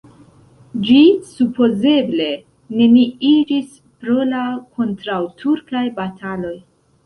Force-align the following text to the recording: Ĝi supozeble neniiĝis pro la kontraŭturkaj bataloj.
Ĝi 0.87 1.01
supozeble 1.33 2.31
neniiĝis 2.79 3.71
pro 4.03 4.27
la 4.33 4.43
kontraŭturkaj 4.81 5.89
bataloj. 6.03 6.57